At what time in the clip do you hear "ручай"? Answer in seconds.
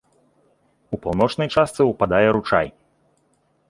2.41-2.67